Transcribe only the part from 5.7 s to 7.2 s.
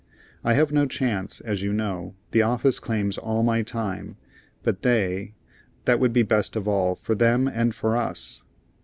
that would be best of all, for